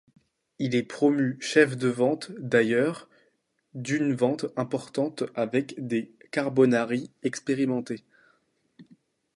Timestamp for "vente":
1.87-2.31, 4.15-4.47